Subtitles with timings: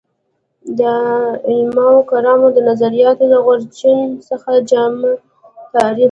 [0.79, 0.81] د
[1.49, 5.11] علمای کرامو د نظریاتو د غورچاڼ څخه جامع
[5.73, 5.99] تعریف